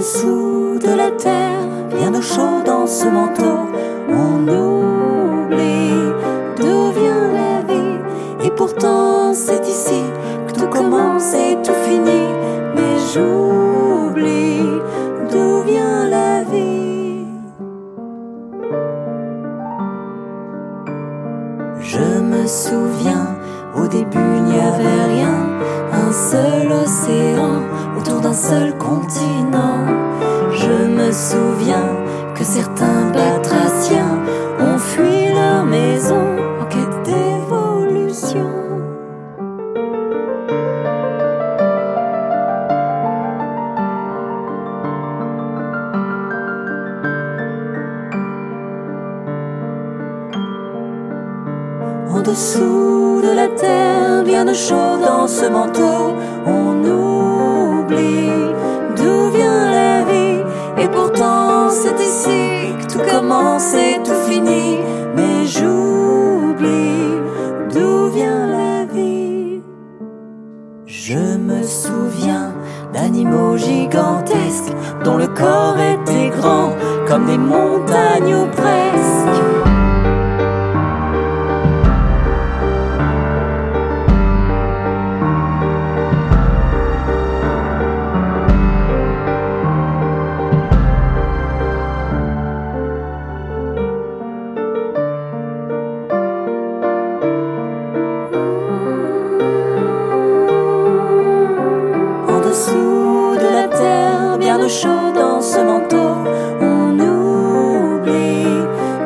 dessous 0.00 0.78
de 0.80 0.92
la 0.96 1.10
terre, 1.10 1.60
bien 1.94 2.14
au 2.14 2.22
chaud 2.22 2.62
dans 2.64 2.86
ce 2.86 3.06
manteau, 3.06 3.58
on 4.08 4.48
oublie 4.48 5.92
d'où 6.56 6.90
vient 6.98 7.26
la 7.40 7.60
vie. 7.70 7.98
Et 8.46 8.50
pourtant 8.50 9.34
c'est 9.34 9.62
ici 9.68 10.02
que 10.46 10.52
tout 10.58 10.68
commence 10.68 11.34
et 11.34 11.54
tout 11.62 11.78
finit. 11.84 12.32
Mais 12.76 12.94
j'oublie 13.12 14.62
d'où 15.30 15.60
vient 15.70 16.08
la 16.08 16.44
vie. 16.44 17.26
Je 21.80 22.06
me 22.32 22.46
souviens, 22.46 23.29
au 23.80 23.86
début 23.86 24.30
il 24.36 24.44
n'y 24.44 24.58
avait 24.58 25.04
rien, 25.14 25.36
un 25.92 26.12
seul 26.12 26.70
océan 26.72 27.62
autour 27.98 28.20
d'un 28.20 28.32
seul 28.32 28.76
continent. 28.76 29.86
Je 30.52 30.76
me 30.98 31.10
souviens 31.12 31.88
que 32.34 32.44
certains 32.44 33.10
batraciens 33.12 34.18
ont 34.60 34.78
fui 34.78 35.32
leur 35.32 35.64
maison 35.64 36.24
en 36.60 36.64
quête 36.66 37.02
d'évolution. 37.04 38.50
En 52.12 52.22
dessous 52.22 53.20
de 53.22 53.34
la 53.34 53.48
terre, 53.48 53.69
chaud 54.54 54.98
dans 55.00 55.26
ce 55.26 55.46
manteau, 55.46 56.14
on 56.46 56.84
oublie 56.84 58.30
d'où 58.96 59.30
vient 59.30 59.70
la 59.70 60.02
vie. 60.02 60.42
Et 60.78 60.88
pourtant, 60.88 61.70
c'est 61.70 62.00
ici 62.00 62.74
que 62.80 62.92
tout 62.92 63.10
commence 63.10 63.74
et 63.74 64.00
tout 64.02 64.28
finit. 64.28 64.78
Mais 65.14 65.46
j'oublie 65.46 67.18
d'où 67.72 68.08
vient 68.08 68.46
la 68.46 68.84
vie. 68.92 69.62
Je 70.86 71.36
me 71.36 71.62
souviens 71.62 72.52
d'animaux 72.92 73.56
gigantesques 73.56 74.74
dont 75.04 75.16
le 75.16 75.28
corps 75.28 75.76
était 75.78 76.30
grand 76.36 76.72
comme 77.06 77.26
des 77.26 77.38
montagnes 77.38 78.34
ou 78.34 78.46
chaud 104.70 105.12
dans 105.14 105.42
ce 105.42 105.58
manteau, 105.58 106.14
on 106.60 106.92
oublie 106.98 108.46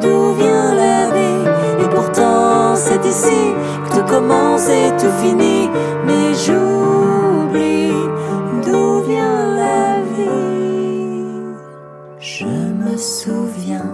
d'où 0.00 0.32
vient 0.34 0.74
la 0.74 1.10
vie. 1.16 1.84
Et 1.84 1.88
pourtant, 1.88 2.76
c'est 2.76 3.04
ici 3.04 3.40
que 3.84 3.96
tout 3.96 4.06
commence 4.06 4.68
et 4.68 4.90
tout 5.00 5.12
finit. 5.20 5.68
Mais 6.06 6.32
j'oublie 6.44 7.92
d'où 8.64 9.00
vient 9.00 9.46
la 9.56 10.00
vie. 10.16 11.24
Je 12.20 12.46
me 12.46 12.96
souviens 12.96 13.90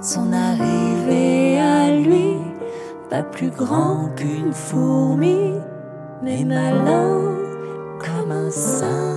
son 0.00 0.32
arrivée 0.32 1.60
à 1.60 1.90
lui, 1.90 2.38
pas 3.10 3.22
plus 3.22 3.50
grand 3.50 4.08
qu'une 4.16 4.54
fourmi, 4.54 5.52
mais 6.22 6.42
malin 6.44 7.20
comme 7.98 8.32
un 8.32 8.50
singe. 8.50 9.15